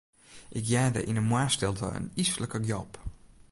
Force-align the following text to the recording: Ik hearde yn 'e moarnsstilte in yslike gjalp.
Ik 0.57 0.63
hearde 0.73 1.01
yn 1.09 1.19
'e 1.19 1.23
moarnsstilte 1.29 1.87
in 1.97 2.05
yslike 2.21 2.59
gjalp. 2.67 2.93